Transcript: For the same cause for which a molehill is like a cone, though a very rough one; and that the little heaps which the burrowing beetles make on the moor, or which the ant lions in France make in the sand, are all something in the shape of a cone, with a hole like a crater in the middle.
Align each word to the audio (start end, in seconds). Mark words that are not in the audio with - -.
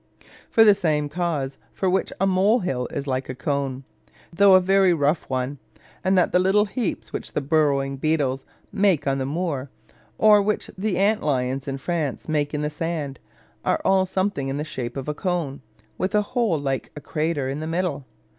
For 0.49 0.63
the 0.63 0.73
same 0.73 1.09
cause 1.09 1.59
for 1.73 1.87
which 1.87 2.11
a 2.19 2.25
molehill 2.25 2.87
is 2.87 3.05
like 3.05 3.29
a 3.29 3.35
cone, 3.35 3.83
though 4.33 4.55
a 4.55 4.59
very 4.59 4.95
rough 4.95 5.29
one; 5.29 5.59
and 6.03 6.17
that 6.17 6.31
the 6.31 6.39
little 6.39 6.65
heaps 6.65 7.13
which 7.13 7.33
the 7.33 7.39
burrowing 7.39 7.97
beetles 7.97 8.43
make 8.71 9.05
on 9.05 9.19
the 9.19 9.27
moor, 9.27 9.69
or 10.17 10.41
which 10.41 10.71
the 10.75 10.97
ant 10.97 11.21
lions 11.21 11.67
in 11.67 11.77
France 11.77 12.27
make 12.27 12.51
in 12.51 12.63
the 12.63 12.69
sand, 12.71 13.19
are 13.63 13.79
all 13.85 14.07
something 14.07 14.47
in 14.47 14.57
the 14.57 14.63
shape 14.63 14.97
of 14.97 15.07
a 15.07 15.13
cone, 15.13 15.61
with 15.99 16.15
a 16.15 16.23
hole 16.33 16.57
like 16.57 16.89
a 16.95 16.99
crater 16.99 17.47
in 17.47 17.59
the 17.59 17.67
middle. 17.67 18.07